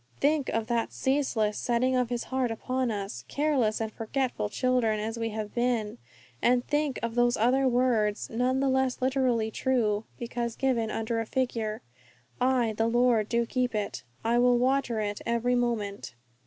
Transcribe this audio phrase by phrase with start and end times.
[0.19, 5.19] Think of that ceaseless setting of His heart upon us, careless and forgetful children as
[5.19, 5.99] we have been!
[6.41, 11.19] And then think of those other words, none the less literally true because given under
[11.19, 11.83] a figure:
[12.41, 16.15] 'I, the Lord, do keep it; _I will water it every moment.